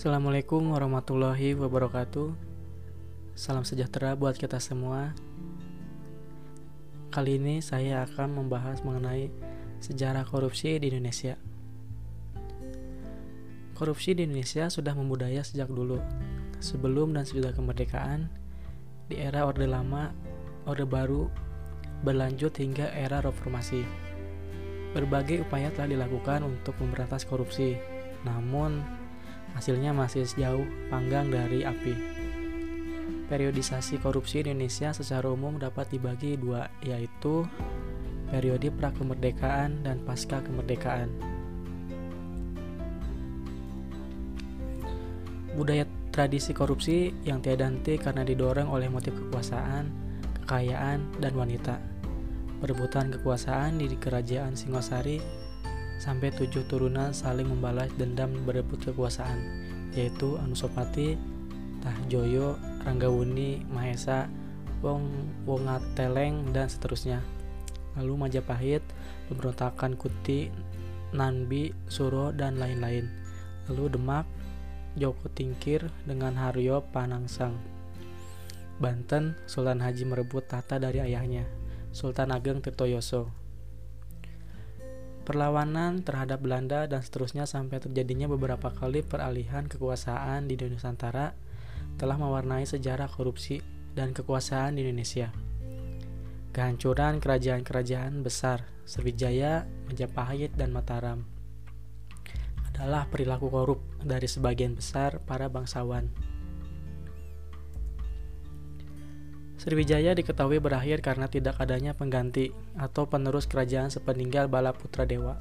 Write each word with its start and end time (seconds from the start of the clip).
Assalamualaikum 0.00 0.72
warahmatullahi 0.72 1.52
wabarakatuh. 1.60 2.32
Salam 3.36 3.68
sejahtera 3.68 4.16
buat 4.16 4.32
kita 4.32 4.56
semua. 4.56 5.12
Kali 7.12 7.36
ini 7.36 7.60
saya 7.60 8.08
akan 8.08 8.32
membahas 8.32 8.80
mengenai 8.80 9.28
sejarah 9.84 10.24
korupsi 10.24 10.80
di 10.80 10.88
Indonesia. 10.88 11.36
Korupsi 13.76 14.16
di 14.16 14.24
Indonesia 14.24 14.72
sudah 14.72 14.96
membudaya 14.96 15.44
sejak 15.44 15.68
dulu, 15.68 16.00
sebelum 16.64 17.12
dan 17.12 17.28
sesudah 17.28 17.52
kemerdekaan, 17.52 18.32
di 19.04 19.20
era 19.20 19.44
Orde 19.44 19.68
Lama, 19.68 20.16
Orde 20.64 20.88
Baru, 20.88 21.28
berlanjut 22.08 22.56
hingga 22.56 22.88
era 22.96 23.20
reformasi. 23.20 23.84
Berbagai 24.96 25.44
upaya 25.44 25.68
telah 25.76 25.92
dilakukan 25.92 26.40
untuk 26.48 26.72
memberantas 26.80 27.28
korupsi, 27.28 27.76
namun 28.24 28.99
hasilnya 29.54 29.90
masih 29.94 30.26
jauh 30.36 30.66
panggang 30.88 31.30
dari 31.30 31.66
api. 31.66 31.94
Periodisasi 33.30 34.02
korupsi 34.02 34.42
Indonesia 34.42 34.90
secara 34.90 35.30
umum 35.30 35.54
dapat 35.54 35.86
dibagi 35.94 36.34
dua, 36.34 36.66
yaitu 36.82 37.46
periode 38.30 38.74
pra-kemerdekaan 38.74 39.86
dan 39.86 40.02
pasca 40.02 40.42
kemerdekaan. 40.42 41.10
Budaya 45.54 45.86
tradisi 46.10 46.50
korupsi 46.50 47.14
yang 47.22 47.38
tiada 47.38 47.70
henti 47.70 47.98
karena 47.98 48.26
didorong 48.26 48.66
oleh 48.66 48.90
motif 48.90 49.14
kekuasaan, 49.14 49.90
kekayaan, 50.42 51.06
dan 51.22 51.32
wanita. 51.38 51.78
Perebutan 52.58 53.14
kekuasaan 53.14 53.78
di 53.78 53.94
kerajaan 53.94 54.58
Singosari 54.58 55.39
sampai 56.00 56.32
tujuh 56.32 56.64
turunan 56.64 57.12
saling 57.12 57.44
membalas 57.44 57.92
dendam 58.00 58.32
berebut 58.48 58.80
kekuasaan, 58.80 59.36
yaitu 59.92 60.40
Anusopati, 60.40 61.20
Tahjoyo, 61.84 62.56
Ranggawuni, 62.88 63.68
Mahesa, 63.68 64.32
Wong 64.80 65.04
Wongateleng, 65.44 66.56
dan 66.56 66.72
seterusnya. 66.72 67.20
Lalu 68.00 68.16
Majapahit, 68.16 68.80
pemberontakan 69.28 70.00
Kuti, 70.00 70.48
Nanbi, 71.12 71.76
Suro, 71.84 72.32
dan 72.32 72.56
lain-lain. 72.56 73.04
Lalu 73.68 73.92
Demak, 73.92 74.24
Joko 74.96 75.28
Tingkir 75.28 75.84
dengan 76.08 76.32
Haryo 76.40 76.80
Panangsang. 76.96 77.60
Banten, 78.80 79.36
Sultan 79.44 79.84
Haji 79.84 80.08
merebut 80.08 80.48
tahta 80.48 80.80
dari 80.80 81.04
ayahnya, 81.04 81.44
Sultan 81.92 82.32
Ageng 82.32 82.64
Tirtoyoso 82.64 83.40
perlawanan 85.22 86.02
terhadap 86.02 86.40
Belanda 86.42 86.88
dan 86.88 87.04
seterusnya 87.04 87.44
sampai 87.44 87.78
terjadinya 87.78 88.26
beberapa 88.28 88.72
kali 88.72 89.04
peralihan 89.04 89.68
kekuasaan 89.68 90.48
di 90.48 90.56
Nusantara 90.56 91.36
telah 92.00 92.16
mewarnai 92.16 92.64
sejarah 92.64 93.08
korupsi 93.08 93.60
dan 93.92 94.16
kekuasaan 94.16 94.78
di 94.78 94.86
Indonesia. 94.88 95.28
Kehancuran 96.50 97.22
kerajaan-kerajaan 97.22 98.26
besar 98.26 98.66
Sriwijaya, 98.82 99.70
Majapahit, 99.86 100.58
dan 100.58 100.74
Mataram 100.74 101.22
adalah 102.66 103.06
perilaku 103.06 103.52
korup 103.52 103.84
dari 104.00 104.24
sebagian 104.24 104.72
besar 104.72 105.20
para 105.28 105.52
bangsawan. 105.52 106.29
Sriwijaya 109.60 110.16
diketahui 110.16 110.56
berakhir 110.56 111.04
karena 111.04 111.28
tidak 111.28 111.60
adanya 111.60 111.92
pengganti 111.92 112.48
atau 112.80 113.04
penerus 113.04 113.44
kerajaan 113.44 113.92
sepeninggal 113.92 114.48
Bala 114.48 114.72
Putra 114.72 115.04
Dewa. 115.04 115.36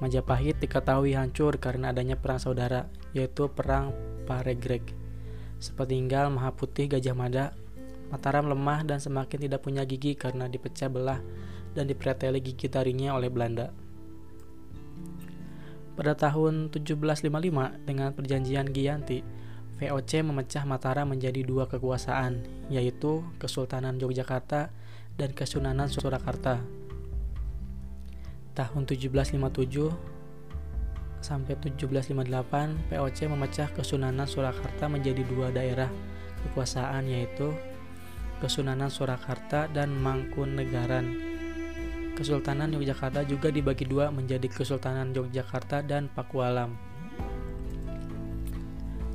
Majapahit 0.00 0.56
diketahui 0.56 1.12
hancur 1.12 1.60
karena 1.60 1.92
adanya 1.92 2.16
perang 2.16 2.40
saudara, 2.40 2.88
yaitu 3.12 3.52
Perang 3.52 3.92
Paregreg. 4.24 4.96
Sepeninggal 5.60 6.32
Mahaputih 6.32 6.88
Gajah 6.88 7.12
Mada, 7.12 7.52
Mataram 8.08 8.48
lemah 8.48 8.88
dan 8.88 9.04
semakin 9.04 9.36
tidak 9.36 9.60
punya 9.60 9.84
gigi 9.84 10.16
karena 10.16 10.48
dipecah 10.48 10.88
belah 10.88 11.20
dan 11.76 11.84
dipreteli 11.84 12.40
gigi 12.40 12.72
taringnya 12.72 13.12
oleh 13.12 13.28
Belanda. 13.28 13.68
Pada 15.92 16.16
tahun 16.16 16.72
1755 16.72 17.84
dengan 17.84 18.16
perjanjian 18.16 18.72
Giyanti, 18.72 19.20
VOC 19.78 20.26
memecah 20.26 20.66
Mataram 20.66 21.14
menjadi 21.14 21.46
dua 21.46 21.70
kekuasaan, 21.70 22.42
yaitu 22.66 23.22
Kesultanan 23.38 23.94
Yogyakarta 23.94 24.74
dan 25.14 25.30
Kesunanan 25.30 25.86
Surakarta. 25.86 26.58
Tahun 28.58 28.82
1757 28.82 29.38
sampai 31.22 31.54
1758, 31.54 32.90
VOC 32.90 33.18
memecah 33.30 33.70
Kesunanan 33.70 34.26
Surakarta 34.26 34.90
menjadi 34.90 35.22
dua 35.22 35.54
daerah 35.54 35.86
kekuasaan 36.42 37.06
yaitu 37.06 37.54
Kesunanan 38.42 38.90
Surakarta 38.90 39.70
dan 39.70 39.94
Mangkunegaran. 39.94 41.06
Kesultanan 42.18 42.74
Yogyakarta 42.74 43.22
juga 43.22 43.54
dibagi 43.54 43.86
dua 43.86 44.10
menjadi 44.10 44.50
Kesultanan 44.50 45.14
Yogyakarta 45.14 45.86
dan 45.86 46.10
Pakualam. 46.10 46.87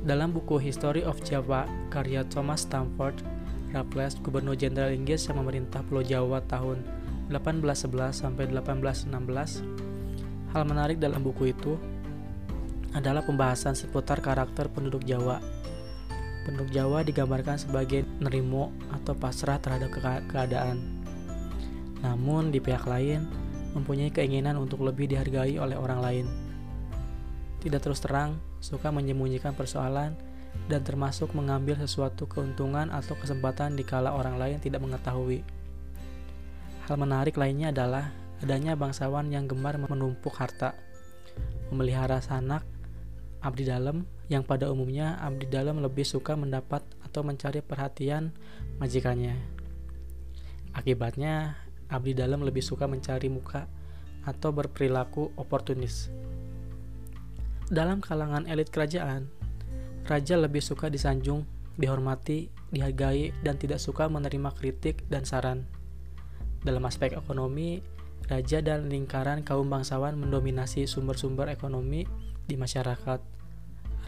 Dalam 0.04 0.36
buku 0.36 0.60
History 0.60 1.00
of 1.00 1.16
Java 1.24 1.64
karya 1.88 2.28
Thomas 2.28 2.68
Stamford 2.68 3.24
Raffles, 3.72 4.20
Gubernur 4.20 4.52
Jenderal 4.52 4.92
Inggris 4.92 5.24
yang 5.24 5.40
memerintah 5.40 5.80
Pulau 5.80 6.04
Jawa 6.04 6.44
tahun 6.44 6.84
1811 7.32 8.12
sampai 8.12 8.52
1816, 8.52 9.08
hal 10.52 10.62
menarik 10.68 11.00
dalam 11.00 11.24
buku 11.24 11.56
itu 11.56 11.80
adalah 12.92 13.24
pembahasan 13.24 13.72
seputar 13.72 14.20
karakter 14.20 14.68
penduduk 14.68 15.08
Jawa. 15.08 15.40
Penduduk 16.44 16.68
Jawa 16.68 17.00
digambarkan 17.00 17.56
sebagai 17.56 18.04
nerimo 18.20 18.76
atau 18.92 19.16
pasrah 19.16 19.56
terhadap 19.56 19.88
ke 19.88 20.04
keadaan. 20.28 20.84
Namun 22.04 22.52
di 22.52 22.60
pihak 22.60 22.84
lain 22.84 23.24
mempunyai 23.72 24.12
keinginan 24.12 24.60
untuk 24.60 24.84
lebih 24.84 25.08
dihargai 25.08 25.56
oleh 25.56 25.80
orang 25.80 26.04
lain 26.04 26.43
tidak 27.64 27.80
terus 27.80 28.04
terang, 28.04 28.36
suka 28.60 28.92
menyembunyikan 28.92 29.56
persoalan, 29.56 30.12
dan 30.68 30.80
termasuk 30.84 31.32
mengambil 31.32 31.80
sesuatu 31.80 32.28
keuntungan 32.28 32.92
atau 32.92 33.16
kesempatan 33.16 33.74
di 33.74 33.82
kala 33.82 34.12
orang 34.12 34.36
lain 34.36 34.60
tidak 34.60 34.84
mengetahui. 34.84 35.40
Hal 36.84 37.00
menarik 37.00 37.40
lainnya 37.40 37.72
adalah 37.72 38.12
adanya 38.44 38.76
bangsawan 38.76 39.32
yang 39.32 39.48
gemar 39.48 39.80
menumpuk 39.80 40.36
harta, 40.36 40.76
memelihara 41.72 42.20
sanak, 42.20 42.62
abdi 43.40 43.64
dalam, 43.64 44.04
yang 44.28 44.44
pada 44.44 44.68
umumnya 44.68 45.16
abdi 45.20 45.48
dalam 45.48 45.80
lebih 45.80 46.04
suka 46.04 46.36
mendapat 46.36 46.84
atau 47.00 47.24
mencari 47.24 47.64
perhatian 47.64 48.32
majikannya. 48.76 49.36
Akibatnya, 50.76 51.56
abdi 51.88 52.12
dalam 52.12 52.44
lebih 52.44 52.60
suka 52.60 52.84
mencari 52.84 53.32
muka 53.32 53.64
atau 54.24 54.52
berperilaku 54.52 55.36
oportunis. 55.36 56.08
Dalam 57.72 58.04
kalangan 58.04 58.44
elit 58.44 58.68
kerajaan, 58.68 59.32
raja 60.04 60.36
lebih 60.36 60.60
suka 60.60 60.92
disanjung, 60.92 61.48
dihormati, 61.80 62.52
dihargai, 62.68 63.32
dan 63.40 63.56
tidak 63.56 63.80
suka 63.80 64.04
menerima 64.04 64.52
kritik 64.52 65.00
dan 65.08 65.24
saran. 65.24 65.64
Dalam 66.60 66.84
aspek 66.84 67.16
ekonomi, 67.16 67.80
raja 68.28 68.60
dan 68.60 68.92
lingkaran 68.92 69.40
kaum 69.40 69.72
bangsawan 69.72 70.12
mendominasi 70.12 70.84
sumber-sumber 70.84 71.48
ekonomi 71.48 72.04
di 72.44 72.60
masyarakat. 72.60 73.20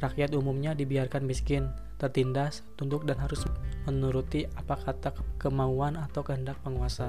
Rakyat 0.05 0.37
umumnya 0.37 0.77
dibiarkan 0.77 1.25
miskin, 1.25 1.73
tertindas, 1.97 2.61
tunduk, 2.77 3.09
dan 3.09 3.17
harus 3.17 3.49
menuruti 3.89 4.45
apa 4.53 4.77
kata 4.77 5.17
kemauan 5.41 5.97
atau 5.97 6.21
kehendak 6.21 6.61
penguasa. 6.61 7.09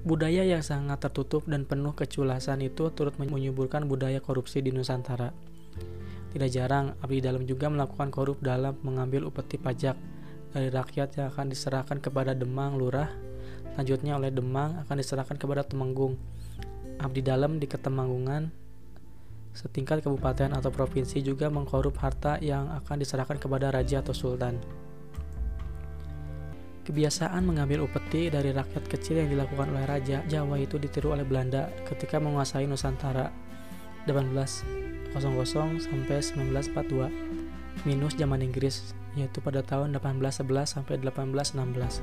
Budaya 0.00 0.48
yang 0.48 0.64
sangat 0.64 1.04
tertutup 1.04 1.44
dan 1.44 1.68
penuh 1.68 1.92
keculasan 1.92 2.64
itu 2.64 2.88
turut 2.96 3.20
menyuburkan 3.20 3.84
budaya 3.84 4.16
korupsi 4.24 4.64
di 4.64 4.72
Nusantara. 4.72 5.28
Tidak 6.32 6.48
jarang, 6.48 6.96
abdi 7.04 7.20
dalam 7.20 7.44
juga 7.44 7.68
melakukan 7.68 8.08
korup 8.08 8.40
dalam 8.40 8.80
mengambil 8.80 9.28
upeti 9.28 9.60
pajak 9.60 9.98
dari 10.56 10.72
rakyat 10.72 11.20
yang 11.20 11.26
akan 11.28 11.46
diserahkan 11.52 11.98
kepada 12.00 12.32
Demang 12.32 12.80
Lurah, 12.80 13.12
lanjutnya 13.76 14.16
oleh 14.16 14.32
Demang 14.32 14.80
akan 14.86 14.96
diserahkan 14.96 15.36
kepada 15.36 15.68
Temenggung. 15.68 16.16
Abdi 16.96 17.20
dalam 17.20 17.60
di 17.60 17.68
Ketemanggungan 17.68 18.48
setingkat 19.50 20.06
kabupaten 20.06 20.54
atau 20.54 20.70
provinsi 20.70 21.20
juga 21.20 21.50
mengkorup 21.50 21.98
harta 21.98 22.38
yang 22.38 22.70
akan 22.70 22.96
diserahkan 23.02 23.36
kepada 23.36 23.68
raja 23.74 24.00
atau 24.00 24.14
sultan. 24.14 24.56
Kebiasaan 26.90 27.46
mengambil 27.46 27.86
upeti 27.86 28.34
dari 28.34 28.50
rakyat 28.50 28.90
kecil 28.90 29.22
yang 29.22 29.30
dilakukan 29.30 29.70
oleh 29.70 29.86
Raja 29.86 30.26
Jawa 30.26 30.58
itu 30.58 30.74
ditiru 30.74 31.14
oleh 31.14 31.22
Belanda 31.22 31.70
ketika 31.86 32.18
menguasai 32.18 32.66
Nusantara 32.66 33.30
1800 34.10 35.14
sampai 35.86 36.18
1942 36.18 37.86
minus 37.86 38.18
zaman 38.18 38.42
Inggris 38.42 38.90
yaitu 39.14 39.38
pada 39.38 39.62
tahun 39.62 39.94
1811 40.02 40.42
sampai 40.66 40.98
1816. 40.98 42.02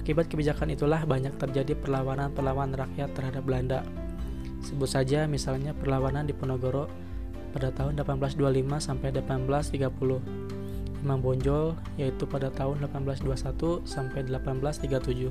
Akibat 0.00 0.32
kebijakan 0.32 0.72
itulah 0.72 1.04
banyak 1.04 1.36
terjadi 1.36 1.76
perlawanan-perlawanan 1.76 2.88
rakyat 2.88 3.12
terhadap 3.12 3.44
Belanda. 3.44 3.84
Sebut 4.64 4.88
saja 4.88 5.28
misalnya 5.28 5.76
perlawanan 5.76 6.24
di 6.24 6.32
Ponorogo 6.32 6.88
pada 7.52 7.68
tahun 7.68 8.00
1825 8.00 8.80
sampai 8.80 9.12
1830. 9.12 10.63
Imam 11.04 11.20
Bonjol 11.20 11.76
yaitu 12.00 12.24
pada 12.24 12.48
tahun 12.48 12.80
1821 12.88 13.84
sampai 13.84 14.24
1837. 14.24 15.28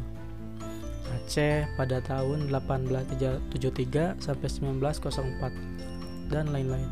Aceh 1.13 1.65
pada 1.75 1.97
tahun 1.99 2.47
1873 2.53 4.21
sampai 4.21 4.47
1904 4.47 6.29
dan 6.29 6.53
lain-lain. 6.53 6.89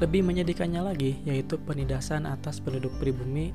Lebih 0.00 0.24
menyedihkannya 0.24 0.80
lagi 0.80 1.16
yaitu 1.24 1.56
penindasan 1.60 2.24
atas 2.28 2.60
penduduk 2.60 2.92
pribumi 3.00 3.52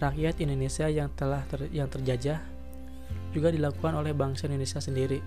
rakyat 0.00 0.40
Indonesia 0.40 0.88
yang 0.88 1.08
telah 1.16 1.44
ter, 1.48 1.68
yang 1.72 1.88
terjajah 1.88 2.40
juga 3.32 3.48
dilakukan 3.52 3.96
oleh 3.96 4.12
bangsa 4.12 4.48
Indonesia 4.48 4.80
sendiri. 4.80 5.20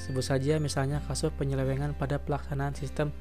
Sebut 0.00 0.24
saja 0.24 0.58
misalnya 0.58 1.00
kasus 1.06 1.32
penyelewengan 1.34 1.96
pada 1.96 2.18
pelaksanaan 2.20 2.74
sistem 2.74 3.14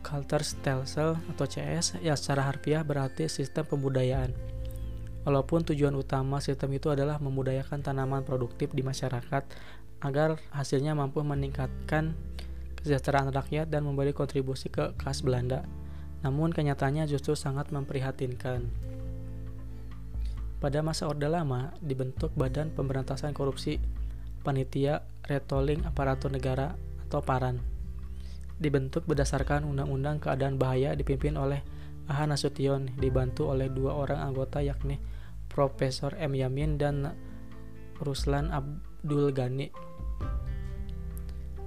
Culture 0.00 0.44
Stelsel 0.44 1.18
atau 1.34 1.46
CS 1.46 2.00
yang 2.00 2.16
secara 2.16 2.46
harfiah 2.46 2.82
berarti 2.82 3.26
sistem 3.26 3.66
pembudayaan. 3.66 4.32
Walaupun 5.28 5.66
tujuan 5.68 5.92
utama 5.98 6.40
sistem 6.40 6.72
itu 6.72 6.88
adalah 6.88 7.20
membudayakan 7.20 7.84
tanaman 7.84 8.24
produktif 8.24 8.72
di 8.72 8.80
masyarakat 8.80 9.44
agar 10.00 10.38
hasilnya 10.54 10.94
mampu 10.94 11.20
meningkatkan 11.20 12.14
kesejahteraan 12.80 13.34
rakyat 13.34 13.66
dan 13.66 13.82
memberi 13.84 14.14
kontribusi 14.14 14.70
ke 14.70 14.94
kas 14.96 15.20
Belanda. 15.20 15.66
Namun 16.22 16.54
kenyataannya 16.54 17.10
justru 17.10 17.34
sangat 17.34 17.70
memprihatinkan. 17.74 18.66
Pada 20.58 20.82
masa 20.82 21.06
Orde 21.06 21.30
Lama 21.30 21.70
dibentuk 21.78 22.34
Badan 22.34 22.74
Pemberantasan 22.74 23.30
Korupsi 23.30 23.78
Panitia 24.42 25.06
Retoling 25.22 25.86
Aparatur 25.86 26.34
Negara 26.34 26.74
atau 27.06 27.22
PARAN. 27.22 27.77
Dibentuk 28.58 29.06
berdasarkan 29.06 29.62
Undang-Undang 29.62 30.18
Keadaan 30.18 30.58
Bahaya 30.58 30.98
dipimpin 30.98 31.38
oleh 31.38 31.62
Aha 32.10 32.26
Nasution 32.26 32.90
dibantu 32.98 33.54
oleh 33.54 33.70
dua 33.70 33.94
orang 33.94 34.18
anggota 34.18 34.58
yakni 34.58 34.98
Profesor 35.46 36.18
M. 36.18 36.34
Yamin 36.34 36.74
dan 36.74 37.14
Ruslan 38.02 38.50
Abdul 38.50 39.30
Ghani. 39.30 39.70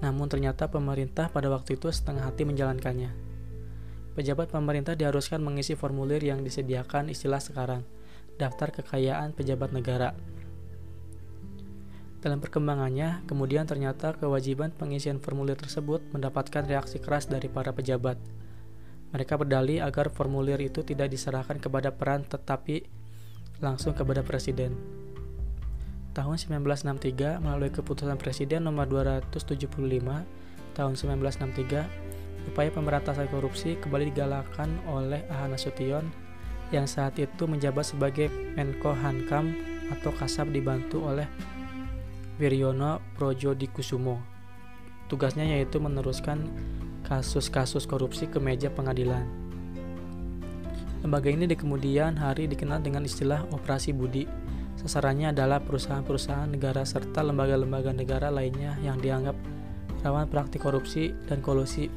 Namun 0.01 0.27
ternyata 0.27 0.67
pemerintah 0.67 1.29
pada 1.29 1.47
waktu 1.47 1.77
itu 1.77 1.87
setengah 1.93 2.25
hati 2.27 2.43
menjalankannya. 2.43 3.13
Pejabat 4.11 4.51
pemerintah 4.51 4.97
diharuskan 4.97 5.39
mengisi 5.39 5.77
formulir 5.77 6.19
yang 6.19 6.43
disediakan 6.43 7.07
istilah 7.07 7.39
sekarang, 7.39 7.87
daftar 8.35 8.73
kekayaan 8.73 9.31
pejabat 9.31 9.71
negara. 9.71 10.11
Dalam 12.21 12.37
perkembangannya, 12.37 13.25
kemudian 13.25 13.65
ternyata 13.65 14.13
kewajiban 14.13 14.69
pengisian 14.69 15.17
formulir 15.17 15.57
tersebut 15.57 16.05
mendapatkan 16.13 16.61
reaksi 16.69 17.01
keras 17.01 17.25
dari 17.25 17.49
para 17.49 17.73
pejabat. 17.73 18.21
Mereka 19.09 19.41
berdalih 19.41 19.81
agar 19.81 20.13
formulir 20.13 20.61
itu 20.61 20.85
tidak 20.85 21.09
diserahkan 21.09 21.57
kepada 21.57 21.89
peran 21.89 22.21
tetapi 22.21 22.85
langsung 23.57 23.97
kepada 23.97 24.21
presiden. 24.21 24.77
Tahun 26.13 26.37
1963 26.37 27.41
melalui 27.41 27.73
keputusan 27.73 28.21
presiden 28.21 28.69
nomor 28.69 28.85
275 28.85 29.65
tahun 30.77 30.93
1963, 30.93 32.53
upaya 32.53 32.69
pemberantasan 32.69 33.27
korupsi 33.33 33.81
kembali 33.81 34.13
digalakkan 34.13 34.69
oleh 34.93 35.25
Ahana 35.33 35.57
Nasution 35.57 36.05
yang 36.69 36.85
saat 36.85 37.17
itu 37.17 37.49
menjabat 37.49 37.83
sebagai 37.83 38.29
Menko 38.53 38.93
Hankam 38.93 39.57
atau 39.91 40.13
Kasab 40.15 40.55
dibantu 40.55 41.03
oleh 41.03 41.27
Wiryono 42.41 42.97
Projodikusumo. 43.13 44.17
Tugasnya 45.05 45.45
yaitu 45.45 45.77
meneruskan 45.77 46.49
kasus-kasus 47.05 47.85
korupsi 47.85 48.25
ke 48.25 48.41
meja 48.41 48.73
pengadilan. 48.73 49.29
Lembaga 51.05 51.29
ini 51.29 51.45
di 51.45 51.53
kemudian 51.53 52.17
hari 52.17 52.49
dikenal 52.49 52.81
dengan 52.81 53.05
istilah 53.05 53.45
Operasi 53.53 53.93
Budi. 53.93 54.25
Sasarannya 54.81 55.29
adalah 55.37 55.61
perusahaan-perusahaan 55.61 56.49
negara 56.49 56.81
serta 56.81 57.21
lembaga-lembaga 57.21 57.93
negara 57.93 58.33
lainnya 58.33 58.73
yang 58.81 58.97
dianggap 58.97 59.37
rawan 60.01 60.25
praktik 60.25 60.65
korupsi 60.65 61.13
dan 61.29 61.45
kolusi. 61.45 61.93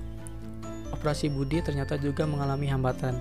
Operasi 0.93 1.32
Budi 1.32 1.64
ternyata 1.64 1.97
juga 1.97 2.29
mengalami 2.29 2.69
hambatan. 2.69 3.17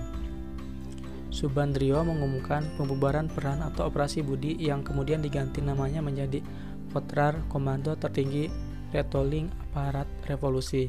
Subandrio 1.32 2.04
mengumumkan 2.04 2.68
pembubaran 2.76 3.32
peran 3.32 3.64
atau 3.64 3.88
operasi 3.88 4.20
Budi 4.20 4.60
yang 4.60 4.84
kemudian 4.84 5.24
diganti 5.24 5.64
namanya 5.64 6.04
menjadi 6.04 6.44
Kotrar 6.94 7.42
Komando 7.50 7.98
Tertinggi 7.98 8.46
Retoling 8.94 9.50
Aparat 9.66 10.06
Revolusi, 10.30 10.86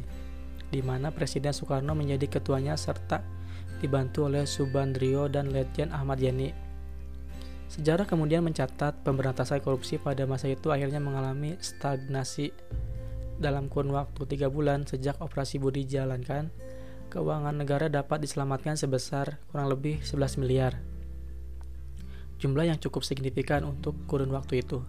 di 0.70 0.82
mana 0.86 1.10
Presiden 1.10 1.50
Soekarno 1.50 1.98
menjadi 1.98 2.30
ketuanya 2.38 2.78
serta 2.78 3.26
dibantu 3.82 4.30
oleh 4.30 4.46
Subandrio 4.46 5.26
dan 5.26 5.50
Letjen 5.50 5.90
Ahmad 5.90 6.22
Yani. 6.22 6.54
Sejarah 7.66 8.06
kemudian 8.06 8.46
mencatat 8.46 9.02
pemberantasan 9.02 9.66
korupsi 9.66 9.98
pada 9.98 10.30
masa 10.30 10.46
itu 10.46 10.70
akhirnya 10.70 11.02
mengalami 11.02 11.58
stagnasi 11.58 12.54
dalam 13.42 13.66
kurun 13.66 13.98
waktu 13.98 14.30
tiga 14.30 14.54
bulan 14.54 14.86
sejak 14.86 15.18
operasi 15.18 15.58
Budi 15.58 15.90
dijalankan, 15.90 16.54
keuangan 17.10 17.58
negara 17.58 17.90
dapat 17.90 18.22
diselamatkan 18.22 18.78
sebesar 18.78 19.42
kurang 19.50 19.74
lebih 19.74 20.06
11 20.06 20.38
miliar. 20.38 20.78
Jumlah 22.38 22.70
yang 22.70 22.78
cukup 22.78 23.02
signifikan 23.02 23.66
untuk 23.66 23.98
kurun 24.06 24.30
waktu 24.30 24.62
itu 24.62 24.86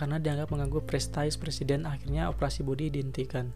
karena 0.00 0.16
dianggap 0.16 0.48
mengganggu 0.48 0.80
prestis 0.88 1.36
presiden 1.36 1.84
akhirnya 1.84 2.32
operasi 2.32 2.64
Budi 2.64 2.88
dihentikan. 2.88 3.52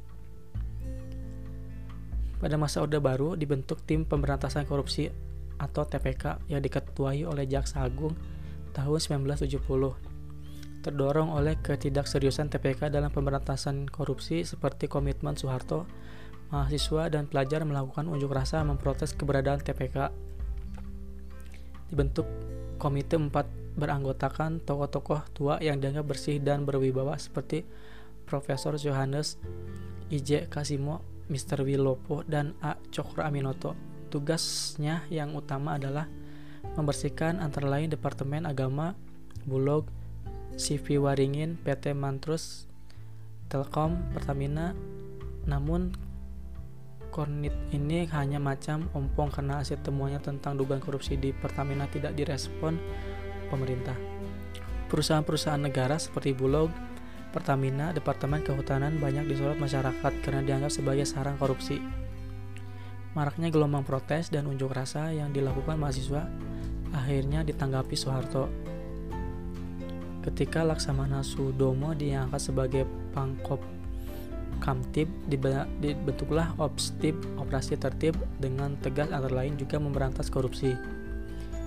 Pada 2.37 2.61
masa 2.61 2.85
Orde 2.85 3.01
Baru 3.01 3.33
dibentuk 3.33 3.81
tim 3.89 4.05
pemberantasan 4.05 4.69
korupsi 4.69 5.09
atau 5.57 5.89
TPK 5.89 6.45
yang 6.53 6.61
diketuai 6.61 7.25
oleh 7.25 7.49
Jaksa 7.49 7.81
Agung 7.81 8.13
tahun 8.77 9.25
1970. 9.25 10.85
Terdorong 10.85 11.33
oleh 11.33 11.57
ketidakseriusan 11.65 12.53
TPK 12.53 12.93
dalam 12.93 13.09
pemberantasan 13.09 13.89
korupsi 13.89 14.45
seperti 14.45 14.85
komitmen 14.85 15.41
Soeharto, 15.41 15.89
mahasiswa 16.53 17.09
dan 17.09 17.25
pelajar 17.25 17.65
melakukan 17.65 18.05
unjuk 18.05 18.37
rasa 18.37 18.61
memprotes 18.61 19.17
keberadaan 19.17 19.65
TPK. 19.65 20.13
Dibentuk 21.89 22.29
Komite 22.85 23.17
4 23.17 23.81
beranggotakan 23.81 24.61
tokoh-tokoh 24.61 25.25
tua 25.33 25.57
yang 25.65 25.81
dianggap 25.81 26.05
bersih 26.05 26.37
dan 26.37 26.69
berwibawa 26.69 27.17
seperti 27.17 27.65
Profesor 28.29 28.77
Johannes 28.77 29.41
I.J. 30.13 30.53
Kasimo, 30.53 31.01
Mr. 31.33 31.65
Wilopo, 31.65 32.29
dan 32.29 32.53
A. 32.61 32.77
Cokro 32.93 33.25
Aminoto. 33.25 33.73
Tugasnya 34.13 35.01
yang 35.09 35.33
utama 35.33 35.81
adalah 35.81 36.05
membersihkan 36.77 37.41
antara 37.41 37.73
lain 37.73 37.89
Departemen 37.89 38.45
Agama, 38.45 38.93
Bulog, 39.49 39.89
CV 40.61 41.01
Waringin, 41.01 41.57
PT 41.57 41.97
Mantrus, 41.97 42.69
Telkom, 43.49 43.97
Pertamina. 44.13 44.77
Namun 45.49 45.89
Kornit 47.15 47.55
ini 47.71 48.11
hanya 48.11 48.43
macam 48.43 48.91
ompong 48.91 49.31
karena 49.31 49.63
hasil 49.63 49.79
temuannya 49.87 50.19
tentang 50.19 50.59
dugaan 50.59 50.83
korupsi 50.83 51.15
di 51.15 51.31
Pertamina 51.31 51.87
tidak 51.87 52.19
direspon 52.19 52.75
pemerintah. 53.55 53.95
Perusahaan-perusahaan 54.91 55.63
negara 55.63 55.95
seperti 55.95 56.35
Bulog, 56.35 56.75
Pertamina, 57.31 57.95
Departemen 57.95 58.43
Kehutanan 58.43 58.99
banyak 58.99 59.31
disorot 59.31 59.55
masyarakat 59.63 60.13
karena 60.27 60.43
dianggap 60.43 60.75
sebagai 60.75 61.07
sarang 61.07 61.39
korupsi. 61.39 61.79
Maraknya 63.15 63.55
gelombang 63.55 63.87
protes 63.87 64.35
dan 64.35 64.51
unjuk 64.51 64.75
rasa 64.75 65.15
yang 65.15 65.31
dilakukan 65.31 65.79
mahasiswa 65.79 66.27
akhirnya 66.91 67.47
ditanggapi 67.47 67.95
Soeharto. 67.95 68.51
Ketika 70.27 70.67
Laksamana 70.67 71.23
Sudomo 71.23 71.95
diangkat 71.95 72.43
sebagai 72.43 72.83
pangkop 73.15 73.63
Kamtib 74.65 75.13
dibentuklah 75.29 76.57
Obstib 76.57 77.21
Operasi 77.37 77.77
Tertib 77.77 78.17
dengan 78.41 78.81
tegas 78.81 79.13
antara 79.13 79.45
lain 79.45 79.61
juga 79.61 79.77
memberantas 79.77 80.33
korupsi. 80.33 80.73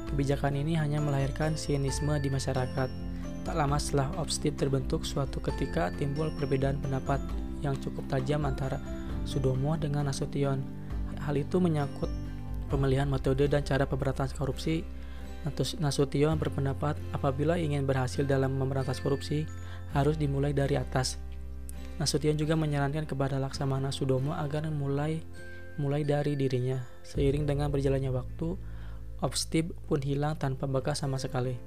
Kebijakan 0.10 0.58
ini 0.58 0.74
hanya 0.74 0.98
melahirkan 0.98 1.54
sinisme 1.54 2.18
di 2.18 2.34
masyarakat. 2.34 2.90
Tak 3.46 3.54
lama 3.54 3.78
setelah 3.78 4.10
Obstip 4.18 4.58
terbentuk, 4.58 5.06
suatu 5.06 5.38
ketika 5.38 5.94
timbul 5.94 6.34
perbedaan 6.42 6.82
pendapat 6.82 7.22
yang 7.62 7.78
cukup 7.78 8.02
tajam 8.10 8.50
antara 8.50 8.82
Sudomo 9.30 9.78
dengan 9.78 10.10
Nasution. 10.10 10.66
Hal 11.22 11.38
itu 11.38 11.62
menyangkut 11.62 12.10
pemilihan 12.74 13.06
metode 13.06 13.46
dan 13.46 13.62
cara 13.62 13.86
pemberantasan 13.86 14.34
korupsi. 14.34 14.82
Nasution 15.78 16.34
berpendapat 16.42 16.98
apabila 17.14 17.62
ingin 17.62 17.86
berhasil 17.86 18.26
dalam 18.26 18.58
memberantas 18.58 18.98
korupsi, 19.06 19.46
harus 19.94 20.18
dimulai 20.18 20.50
dari 20.50 20.82
atas. 20.82 21.27
Nasution 21.98 22.38
juga 22.38 22.54
menyarankan 22.54 23.10
kepada 23.10 23.42
Laksamana 23.42 23.90
Sudomo 23.90 24.38
agar 24.38 24.70
mulai 24.70 25.26
mulai 25.82 26.06
dari 26.06 26.38
dirinya. 26.38 26.82
Seiring 27.06 27.46
dengan 27.46 27.70
berjalannya 27.74 28.14
waktu, 28.14 28.58
Obstib 29.22 29.74
pun 29.90 29.98
hilang 30.02 30.38
tanpa 30.38 30.70
bekas 30.70 31.02
sama 31.02 31.18
sekali. 31.18 31.58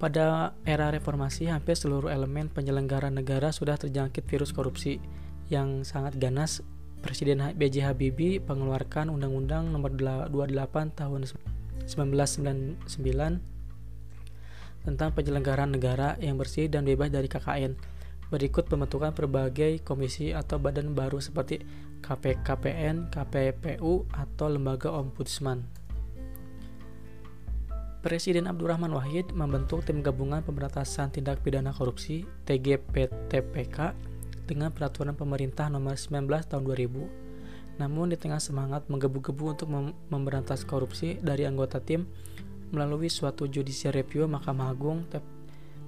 Pada 0.00 0.56
era 0.64 0.88
reformasi, 0.92 1.48
hampir 1.48 1.76
seluruh 1.76 2.12
elemen 2.12 2.48
penyelenggara 2.52 3.08
negara 3.12 3.52
sudah 3.52 3.76
terjangkit 3.80 4.24
virus 4.28 4.52
korupsi. 4.52 5.00
yang 5.52 5.84
sangat 5.84 6.16
ganas, 6.16 6.64
Presiden 7.04 7.44
B.J. 7.52 7.84
Habibie 7.84 8.40
mengeluarkan 8.40 9.12
Undang-Undang 9.12 9.68
Nomor 9.68 9.92
28 9.92 10.96
Tahun 10.96 11.20
1999 11.84 12.88
tentang 14.88 15.12
penyelenggaraan 15.12 15.76
negara 15.76 16.16
yang 16.16 16.40
bersih 16.40 16.72
dan 16.72 16.88
bebas 16.88 17.12
dari 17.12 17.28
KKN. 17.28 17.76
Berikut 18.32 18.64
pembentukan 18.68 19.12
berbagai 19.12 19.84
komisi 19.84 20.32
atau 20.32 20.56
badan 20.56 20.96
baru 20.96 21.20
seperti 21.20 21.60
KPKPN, 22.00 23.12
KPPU, 23.12 24.08
atau 24.12 24.46
Lembaga 24.48 24.92
Ombudsman. 24.92 25.64
Presiden 28.04 28.44
Abdurrahman 28.44 28.92
Wahid 28.92 29.32
membentuk 29.32 29.80
Tim 29.88 30.04
Gabungan 30.04 30.44
Pemberantasan 30.44 31.08
Tindak 31.08 31.40
Pidana 31.40 31.72
Korupsi 31.72 32.28
TGPTPK 32.44 33.96
dengan 34.44 34.68
peraturan 34.76 35.16
pemerintah 35.16 35.72
nomor 35.72 35.96
19 35.96 36.28
tahun 36.28 36.62
2000. 36.68 37.80
Namun 37.80 38.12
di 38.12 38.20
tengah 38.20 38.44
semangat 38.44 38.84
menggebu-gebu 38.92 39.56
untuk 39.56 39.72
mem 39.72 39.96
memberantas 40.12 40.68
korupsi 40.68 41.16
dari 41.18 41.48
anggota 41.48 41.80
tim 41.80 42.04
melalui 42.70 43.08
suatu 43.08 43.48
judicial 43.48 43.96
review 43.96 44.28
Mahkamah 44.28 44.68
Agung 44.68 45.08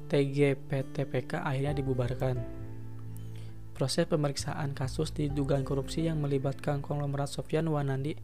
TGPTPK 0.07 1.43
akhirnya 1.43 1.75
dibubarkan. 1.75 2.39
Proses 3.77 4.09
pemeriksaan 4.09 4.73
kasus 4.73 5.13
didugaan 5.13 5.61
korupsi 5.61 6.09
yang 6.09 6.25
melibatkan 6.25 6.81
konglomerat 6.81 7.29
Sofyan 7.29 7.69
Wanandi 7.69 8.17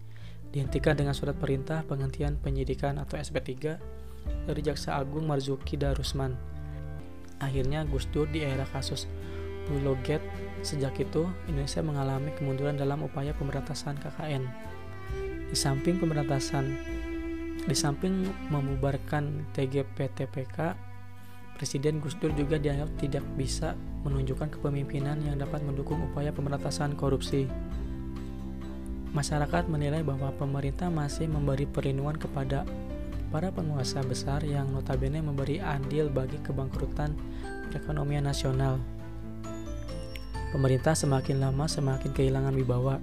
dihentikan 0.48 0.96
dengan 0.96 1.12
surat 1.12 1.36
perintah 1.36 1.84
penghentian 1.84 2.40
penyidikan 2.40 2.96
atau 2.96 3.20
SP3 3.20 3.76
dari 4.48 4.60
Jaksa 4.64 4.96
Agung 4.96 5.28
Marzuki 5.28 5.76
Darusman. 5.76 6.38
Akhirnya 7.42 7.84
Gus 7.84 8.08
Dur 8.08 8.30
di 8.30 8.40
era 8.46 8.64
kasus 8.64 9.04
Gate. 10.02 10.24
Sejak 10.62 10.94
itu, 11.00 11.26
Indonesia 11.48 11.82
mengalami 11.82 12.30
kemunduran 12.38 12.76
dalam 12.78 13.02
upaya 13.02 13.34
pemberantasan 13.34 13.98
KKN. 13.98 14.44
Di 15.50 15.56
samping 15.56 15.98
pemberantasan, 15.98 16.76
di 17.66 17.76
samping 17.76 18.26
membubarkan 18.50 19.46
TGPTPK, 19.54 20.74
Presiden 21.56 22.02
Gus 22.02 22.18
Dur 22.18 22.32
juga 22.34 22.58
dianggap 22.58 22.90
tidak 22.98 23.24
bisa 23.38 23.76
menunjukkan 24.02 24.58
kepemimpinan 24.58 25.20
yang 25.22 25.38
dapat 25.38 25.62
mendukung 25.62 26.02
upaya 26.02 26.34
pemberantasan 26.34 26.98
korupsi. 26.98 27.46
Masyarakat 29.12 29.68
menilai 29.68 30.00
bahwa 30.00 30.32
pemerintah 30.34 30.88
masih 30.88 31.28
memberi 31.28 31.68
perlindungan 31.68 32.16
kepada 32.16 32.64
para 33.32 33.48
penguasa 33.48 34.04
besar 34.04 34.44
yang 34.44 34.68
notabene 34.72 35.20
memberi 35.20 35.60
andil 35.60 36.12
bagi 36.12 36.36
kebangkrutan 36.44 37.16
perekonomian 37.72 38.28
nasional. 38.28 38.76
Pemerintah 40.52 40.92
semakin 40.92 41.40
lama 41.40 41.64
semakin 41.64 42.12
kehilangan 42.12 42.52
wibawa. 42.52 43.00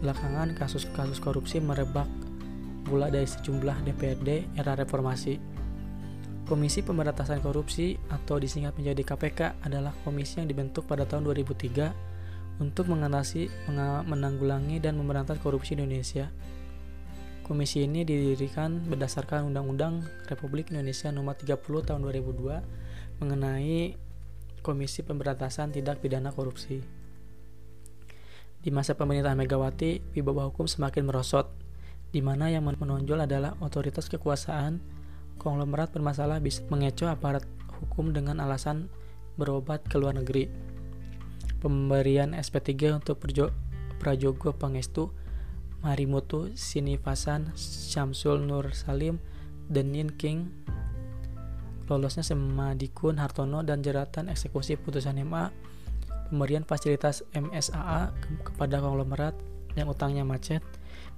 Belakangan 0.00 0.56
kasus-kasus 0.56 1.20
korupsi 1.20 1.60
merebak 1.60 2.08
pula 2.88 3.12
dari 3.12 3.28
sejumlah 3.28 3.84
DPRD 3.84 4.56
era 4.56 4.72
reformasi. 4.72 5.36
Komisi 6.52 6.84
Pemberantasan 6.84 7.40
Korupsi 7.40 7.96
atau 8.12 8.36
disingkat 8.36 8.76
menjadi 8.76 9.00
KPK 9.08 9.64
adalah 9.64 9.96
komisi 10.04 10.36
yang 10.36 10.52
dibentuk 10.52 10.84
pada 10.84 11.08
tahun 11.08 11.24
2003 11.24 12.60
untuk 12.60 12.92
mengatasi, 12.92 13.48
menanggulangi 14.04 14.76
dan 14.76 15.00
memberantas 15.00 15.40
korupsi 15.40 15.80
di 15.80 15.88
Indonesia. 15.88 16.28
Komisi 17.40 17.88
ini 17.88 18.04
didirikan 18.04 18.84
berdasarkan 18.84 19.48
Undang-Undang 19.48 20.28
Republik 20.28 20.68
Indonesia 20.76 21.08
Nomor 21.08 21.40
30 21.40 21.56
Tahun 21.88 22.00
2002 22.04 23.24
mengenai 23.24 23.96
Komisi 24.60 25.00
Pemberantasan 25.08 25.72
Tindak 25.72 26.04
Pidana 26.04 26.36
Korupsi. 26.36 26.84
Di 28.60 28.68
masa 28.68 28.92
pemerintahan 28.92 29.40
Megawati, 29.40 30.04
wibawa 30.12 30.52
hukum 30.52 30.68
semakin 30.68 31.08
merosot, 31.08 31.48
di 32.12 32.20
mana 32.20 32.52
yang 32.52 32.68
menonjol 32.68 33.24
adalah 33.24 33.56
otoritas 33.64 34.12
kekuasaan, 34.12 35.00
konglomerat 35.38 35.94
bermasalah 35.94 36.40
bisa 36.42 36.64
mengecoh 36.68 37.08
aparat 37.08 37.44
hukum 37.80 38.12
dengan 38.14 38.40
alasan 38.40 38.92
berobat 39.36 39.84
ke 39.86 39.96
luar 39.96 40.16
negeri. 40.16 40.48
Pemberian 41.62 42.34
SP3 42.34 42.98
untuk 42.98 43.22
Prajogo 44.02 44.50
Pangestu, 44.50 45.14
Marimutu 45.82 46.50
Sinivasan, 46.58 47.54
Syamsul 47.54 48.42
Nur 48.42 48.74
Salim, 48.74 49.22
Denin 49.70 50.10
King, 50.10 50.50
lolosnya 51.86 52.26
Semadikun 52.26 53.18
Hartono 53.18 53.62
dan 53.62 53.82
jeratan 53.82 54.26
eksekusi 54.30 54.74
putusan 54.74 55.22
MA, 55.22 55.54
pemberian 56.30 56.66
fasilitas 56.66 57.22
MSAA 57.30 58.10
kepada 58.42 58.82
konglomerat 58.82 59.34
yang 59.78 59.86
utangnya 59.86 60.26
macet, 60.26 60.64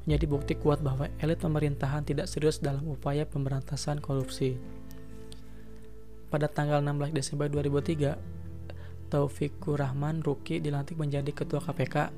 menjadi 0.04 0.26
bukti 0.28 0.54
kuat 0.60 0.84
bahwa 0.84 1.08
elit 1.20 1.40
pemerintahan 1.40 2.04
tidak 2.04 2.28
serius 2.28 2.60
dalam 2.60 2.84
upaya 2.84 3.24
pemberantasan 3.24 4.04
korupsi. 4.04 4.60
Pada 6.28 6.48
tanggal 6.48 6.84
16 6.84 7.16
Desember 7.16 7.48
2003, 7.48 9.08
Taufikur 9.08 9.80
Rahman 9.80 10.20
Ruki 10.20 10.60
dilantik 10.60 11.00
menjadi 11.00 11.32
ketua 11.32 11.64
KPK. 11.64 12.12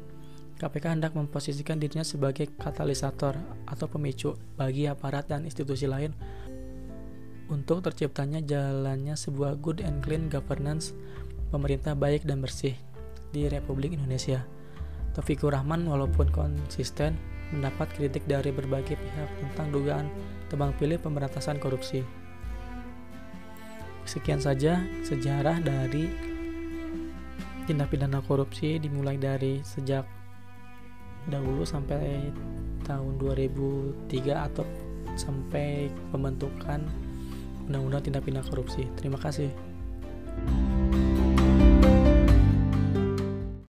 KPK 0.57 0.85
hendak 0.97 1.13
memposisikan 1.13 1.77
dirinya 1.77 2.03
sebagai 2.03 2.49
katalisator 2.57 3.37
atau 3.69 3.87
pemicu 3.87 4.35
bagi 4.57 4.89
aparat 4.89 5.29
dan 5.29 5.45
institusi 5.45 5.85
lain 5.85 6.17
untuk 7.47 7.85
terciptanya 7.85 8.43
jalannya 8.43 9.15
sebuah 9.15 9.61
good 9.63 9.85
and 9.85 10.03
clean 10.03 10.27
governance 10.27 10.97
pemerintah 11.53 11.95
baik 11.95 12.27
dan 12.27 12.43
bersih 12.43 12.75
di 13.31 13.47
Republik 13.47 13.95
Indonesia. 13.95 14.43
Taufikur 15.13 15.53
Rahman 15.53 15.85
walaupun 15.85 16.33
konsisten 16.33 17.36
mendapat 17.55 17.91
kritik 17.95 18.27
dari 18.27 18.51
berbagai 18.51 18.99
pihak 18.99 19.31
tentang 19.43 19.71
dugaan 19.71 20.07
tebang 20.51 20.75
pilih 20.79 20.99
pemberantasan 20.99 21.59
korupsi. 21.63 22.03
Sekian 24.07 24.39
saja 24.39 24.83
sejarah 25.03 25.59
dari 25.63 26.07
tindak 27.67 27.91
pidana 27.91 28.23
korupsi 28.23 28.79
dimulai 28.79 29.19
dari 29.19 29.59
sejak 29.67 30.07
dahulu 31.27 31.67
sampai 31.67 32.31
tahun 32.87 33.19
2003 33.19 34.47
atau 34.47 34.63
sampai 35.19 35.91
pembentukan 36.15 36.87
Undang-Undang 37.67 38.03
Tindak 38.07 38.23
Pidana 38.23 38.47
Korupsi. 38.47 38.87
Terima 38.95 39.19
kasih. 39.19 39.51